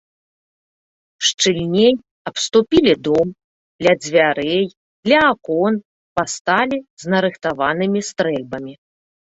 Шчыльней 1.27 1.93
абступілі 2.31 2.93
дом, 3.09 3.27
ля 3.87 3.93
дзвярэй, 4.03 4.63
ля 5.13 5.19
акон 5.31 5.73
пасталі 6.23 6.77
з 7.05 7.17
нарыхтаванымі 7.17 7.99
стрэльбамі. 8.11 8.73